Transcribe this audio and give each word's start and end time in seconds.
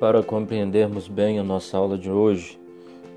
Para 0.00 0.22
compreendermos 0.22 1.08
bem 1.08 1.40
a 1.40 1.42
nossa 1.42 1.76
aula 1.76 1.98
de 1.98 2.08
hoje, 2.08 2.56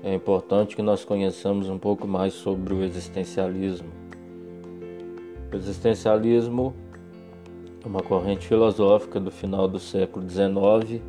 é 0.02 0.12
importante 0.12 0.74
que 0.74 0.82
nós 0.82 1.04
conheçamos 1.04 1.68
um 1.68 1.78
pouco 1.78 2.08
mais 2.08 2.32
sobre 2.32 2.74
o 2.74 2.82
existencialismo. 2.82 3.88
O 5.52 5.56
existencialismo 5.56 6.74
é 7.84 7.86
uma 7.86 8.02
corrente 8.02 8.48
filosófica 8.48 9.20
do 9.20 9.30
final 9.30 9.68
do 9.68 9.78
século 9.78 10.28
XIX, 10.28 11.00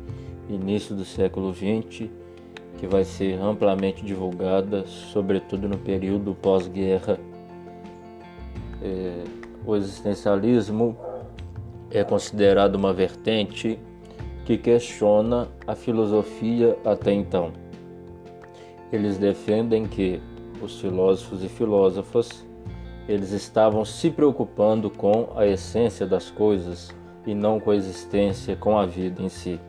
início 0.48 0.94
do 0.94 1.04
século 1.04 1.52
XX, 1.52 2.08
que 2.78 2.86
vai 2.86 3.02
ser 3.02 3.40
amplamente 3.40 4.04
divulgada, 4.04 4.86
sobretudo 4.86 5.68
no 5.68 5.78
período 5.78 6.36
pós-guerra. 6.36 7.18
É, 8.80 9.24
o 9.66 9.74
existencialismo 9.74 10.96
é 11.90 12.04
considerado 12.04 12.76
uma 12.76 12.92
vertente 12.92 13.76
que 14.44 14.58
questiona 14.58 15.48
a 15.66 15.74
filosofia 15.74 16.76
até 16.84 17.12
então. 17.12 17.52
Eles 18.92 19.18
defendem 19.18 19.86
que 19.86 20.20
os 20.62 20.80
filósofos 20.80 21.42
e 21.42 21.48
filósofas 21.48 22.44
eles 23.08 23.32
estavam 23.32 23.84
se 23.84 24.10
preocupando 24.10 24.88
com 24.90 25.28
a 25.36 25.46
essência 25.46 26.06
das 26.06 26.30
coisas 26.30 26.94
e 27.26 27.34
não 27.34 27.60
com 27.60 27.70
a 27.70 27.76
existência, 27.76 28.56
com 28.56 28.78
a 28.78 28.86
vida 28.86 29.22
em 29.22 29.28
si. 29.28 29.60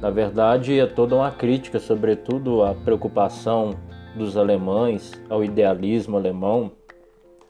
Na 0.00 0.10
verdade, 0.10 0.78
é 0.78 0.86
toda 0.86 1.14
uma 1.14 1.30
crítica, 1.30 1.78
sobretudo 1.78 2.62
à 2.62 2.74
preocupação 2.74 3.74
dos 4.14 4.36
alemães, 4.36 5.12
ao 5.28 5.42
idealismo 5.42 6.16
alemão, 6.16 6.72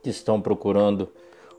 que 0.02 0.10
estão 0.10 0.41
procurando 0.41 1.09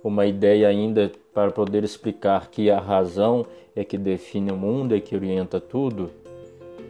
uma 0.04 0.26
ideia 0.26 0.68
ainda 0.68 1.12
para 1.38 1.52
poder 1.52 1.84
explicar 1.84 2.50
que 2.50 2.72
a 2.72 2.80
razão 2.80 3.45
é 3.76 3.84
que 3.84 3.95
define 3.95 4.52
o 4.52 4.58
mundo, 4.58 4.95
é 4.95 5.00
que 5.00 5.16
orienta 5.16 5.62
tudo. 5.62 6.09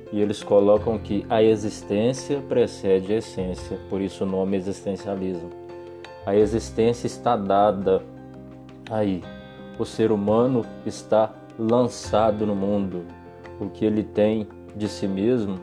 E 0.10 0.22
eles 0.22 0.42
colocam 0.42 0.98
que 0.98 1.26
a 1.30 1.44
existência 1.44 2.40
precede 2.48 3.12
a 3.12 3.18
essência, 3.18 3.78
por 3.90 4.00
isso 4.00 4.24
o 4.24 4.26
nome 4.26 4.56
existencialismo. 4.56 5.50
A 6.26 6.34
existência 6.34 7.08
está 7.08 7.36
dada 7.36 8.02
aí. 8.90 9.22
O 9.78 9.84
ser 9.84 10.14
humano 10.14 10.66
está 10.86 11.36
lançado 11.60 12.46
no 12.46 12.56
mundo. 12.56 13.04
O 13.60 13.70
que 13.70 13.84
ele 13.84 14.02
tem 14.02 14.48
de 14.78 14.88
si 14.88 15.10
mesmo, 15.10 15.60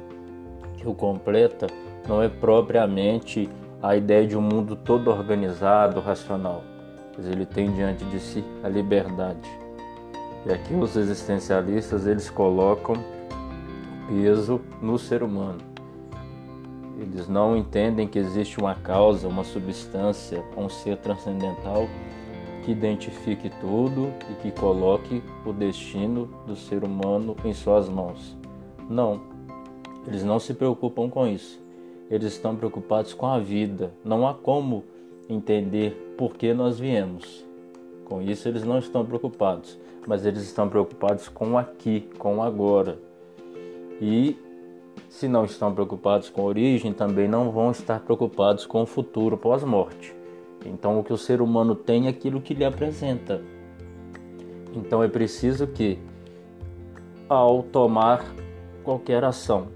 que 0.77 0.87
o 0.87 0.93
completa, 0.93 1.69
não 2.07 2.23
é 2.23 2.29
propriamente 2.29 3.49
a 3.83 3.97
ideia 3.97 4.27
de 4.27 4.37
um 4.37 4.43
mundo 4.43 4.77
todo 4.77 5.11
organizado, 5.11 6.01
racional 6.01 6.74
pois 7.15 7.27
ele 7.27 7.47
tem 7.47 7.73
diante 7.73 8.05
de 8.05 8.21
si 8.21 8.45
a 8.63 8.69
liberdade. 8.69 9.49
E 10.47 10.53
aqui 10.53 10.75
os 10.75 10.97
existencialistas 10.97 12.07
eles 12.07 12.29
colocam 12.29 12.97
peso 14.09 14.61
no 14.83 14.99
ser 14.99 15.23
humano. 15.23 15.61
Eles 16.99 17.29
não 17.29 17.57
entendem 17.57 18.07
que 18.07 18.19
existe 18.19 18.59
uma 18.59 18.75
causa, 18.75 19.27
uma 19.27 19.43
substância, 19.43 20.45
um 20.57 20.69
ser 20.69 20.97
transcendental 20.99 21.89
que 22.65 22.73
identifique 22.73 23.51
tudo 23.61 24.13
e 24.31 24.35
que 24.35 24.51
coloque 24.51 25.23
o 25.45 25.53
destino 25.53 26.27
do 26.47 26.57
ser 26.57 26.85
humano 26.85 27.37
em 27.45 27.53
suas 27.53 27.89
mãos. 27.89 28.37
Não, 28.89 29.21
eles 30.07 30.23
não 30.23 30.39
se 30.39 30.55
preocupam 30.55 31.09
com 31.09 31.27
isso. 31.27 31.63
Eles 32.11 32.35
estão 32.35 32.55
preocupados 32.55 33.13
com 33.13 33.27
a 33.27 33.39
vida. 33.39 33.93
Não 34.05 34.27
há 34.27 34.35
como 34.35 34.85
entender 35.29 36.15
por 36.17 36.35
que 36.35 36.53
nós 36.53 36.79
viemos. 36.79 37.45
Com 38.05 38.21
isso, 38.21 38.49
eles 38.49 38.65
não 38.65 38.79
estão 38.79 39.05
preocupados, 39.05 39.79
mas 40.07 40.27
eles 40.27 40.43
estão 40.43 40.69
preocupados 40.69 41.29
com 41.29 41.57
aqui, 41.57 42.09
com 42.19 42.43
agora. 42.43 42.99
E 44.01 44.37
se 45.09 45.29
não 45.29 45.45
estão 45.45 45.73
preocupados 45.73 46.29
com 46.29 46.43
a 46.43 46.45
origem, 46.45 46.93
também 46.93 47.29
não 47.29 47.51
vão 47.51 47.71
estar 47.71 48.01
preocupados 48.01 48.67
com 48.67 48.83
o 48.83 48.87
futuro 48.87 49.37
pós-morte. 49.37 50.15
Então, 50.67 50.99
o 50.99 51.05
que 51.05 51.13
o 51.13 51.19
ser 51.19 51.41
humano 51.41 51.75
tem 51.75 52.07
é 52.07 52.11
aquilo 52.11 52.41
que 52.41 52.55
lhe 52.55 52.65
apresenta. 52.65 53.41
Então, 54.75 55.03
é 55.03 55.09
preciso 55.09 55.67
que, 55.67 55.99
ao 57.29 57.63
tomar 57.63 58.25
qualquer 58.83 59.23
ação, 59.25 59.69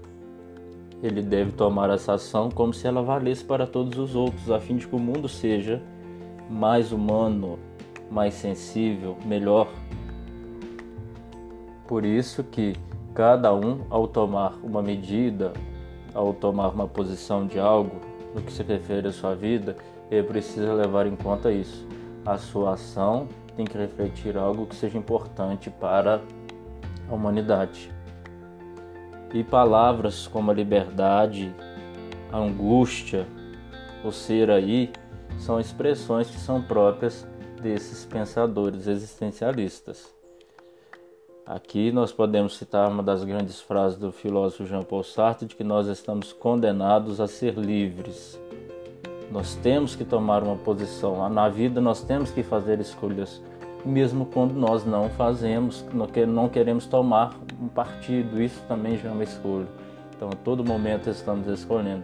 ele 1.01 1.21
deve 1.21 1.51
tomar 1.51 1.89
essa 1.89 2.13
ação 2.13 2.49
como 2.49 2.73
se 2.73 2.85
ela 2.87 3.01
valesse 3.01 3.43
para 3.43 3.65
todos 3.65 3.97
os 3.97 4.15
outros, 4.15 4.51
a 4.51 4.59
fim 4.59 4.75
de 4.75 4.87
que 4.87 4.95
o 4.95 4.99
mundo 4.99 5.29
seja 5.29 5.81
mais 6.49 6.91
humano, 6.91 7.57
mais 8.11 8.33
sensível, 8.33 9.17
melhor. 9.25 9.67
Por 11.87 12.05
isso 12.05 12.43
que 12.43 12.73
cada 13.13 13.53
um, 13.53 13.81
ao 13.89 14.07
tomar 14.07 14.59
uma 14.63 14.81
medida, 14.81 15.53
ao 16.13 16.33
tomar 16.33 16.69
uma 16.69 16.87
posição 16.87 17.47
de 17.47 17.59
algo 17.59 17.95
no 18.35 18.41
que 18.41 18.51
se 18.51 18.63
refere 18.63 19.07
à 19.07 19.11
sua 19.11 19.35
vida, 19.35 19.75
ele 20.11 20.27
precisa 20.27 20.73
levar 20.73 21.07
em 21.07 21.15
conta 21.15 21.51
isso. 21.51 21.87
A 22.25 22.37
sua 22.37 22.73
ação 22.73 23.27
tem 23.55 23.65
que 23.65 23.77
refletir 23.77 24.37
algo 24.37 24.65
que 24.65 24.75
seja 24.75 24.97
importante 24.97 25.69
para 25.69 26.21
a 27.09 27.13
humanidade. 27.13 27.91
E 29.33 29.43
palavras 29.43 30.27
como 30.27 30.49
a 30.49 30.53
liberdade, 30.53 31.53
a 32.31 32.37
angústia, 32.37 33.27
o 34.03 34.11
ser 34.11 34.49
aí, 34.49 34.91
são 35.37 35.59
expressões 35.59 36.29
que 36.29 36.37
são 36.37 36.61
próprias 36.61 37.27
desses 37.61 38.05
pensadores 38.05 38.87
existencialistas. 38.87 40.13
Aqui 41.45 41.91
nós 41.91 42.11
podemos 42.11 42.57
citar 42.57 42.91
uma 42.91 43.01
das 43.01 43.23
grandes 43.23 43.59
frases 43.59 43.97
do 43.97 44.11
filósofo 44.11 44.65
Jean-Paul 44.65 45.03
Sartre 45.03 45.47
de 45.47 45.55
que 45.55 45.63
nós 45.63 45.87
estamos 45.87 46.31
condenados 46.31 47.19
a 47.19 47.27
ser 47.27 47.55
livres. 47.55 48.39
Nós 49.31 49.55
temos 49.55 49.95
que 49.95 50.05
tomar 50.05 50.43
uma 50.43 50.55
posição. 50.57 51.27
Na 51.29 51.49
vida 51.49 51.81
nós 51.81 52.01
temos 52.01 52.29
que 52.31 52.43
fazer 52.43 52.79
escolhas 52.79 53.41
mesmo 53.85 54.25
quando 54.25 54.53
nós 54.53 54.85
não 54.85 55.09
fazemos, 55.09 55.85
não 56.27 56.49
queremos 56.49 56.85
tomar 56.85 57.35
um 57.61 57.67
partido, 57.67 58.41
isso 58.41 58.61
também 58.67 58.97
já 58.97 59.09
é 59.09 59.11
uma 59.11 59.23
escolha. 59.23 59.67
Então, 60.15 60.29
a 60.29 60.35
todo 60.35 60.63
momento 60.63 61.09
estamos 61.09 61.47
escolhendo. 61.47 62.03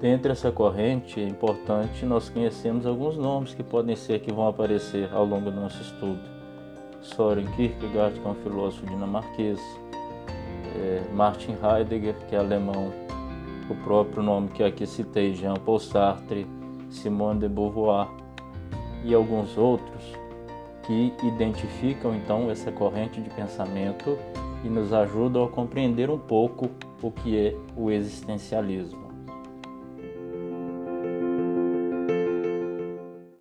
Dentre 0.00 0.32
essa 0.32 0.50
corrente, 0.50 1.20
é 1.20 1.26
importante 1.26 2.04
nós 2.04 2.28
conhecermos 2.28 2.84
alguns 2.84 3.16
nomes 3.16 3.54
que 3.54 3.62
podem 3.62 3.94
ser 3.94 4.20
que 4.20 4.32
vão 4.32 4.48
aparecer 4.48 5.08
ao 5.12 5.24
longo 5.24 5.50
do 5.50 5.60
nosso 5.60 5.80
estudo. 5.80 6.20
Soren 7.00 7.46
Kierkegaard, 7.56 8.18
que 8.18 8.26
é 8.26 8.30
um 8.30 8.34
filósofo 8.34 8.84
dinamarquês, 8.86 9.60
é, 10.76 11.02
Martin 11.12 11.56
Heidegger, 11.62 12.16
que 12.28 12.34
é 12.34 12.38
alemão, 12.38 12.92
o 13.70 13.74
próprio 13.84 14.22
nome 14.22 14.48
que 14.48 14.62
aqui 14.62 14.86
citei, 14.86 15.34
Jean 15.34 15.54
Paul 15.54 15.78
Sartre, 15.78 16.46
Simone 16.90 17.40
de 17.40 17.48
Beauvoir, 17.48 18.08
e 19.04 19.14
alguns 19.14 19.56
outros 19.56 20.02
que 20.82 21.12
identificam 21.22 22.14
então 22.14 22.50
essa 22.50 22.72
corrente 22.72 23.20
de 23.20 23.30
pensamento 23.30 24.18
e 24.64 24.68
nos 24.68 24.92
ajudam 24.92 25.44
a 25.44 25.48
compreender 25.48 26.10
um 26.10 26.18
pouco 26.18 26.70
o 27.00 27.10
que 27.10 27.36
é 27.36 27.56
o 27.76 27.90
existencialismo. 27.90 29.11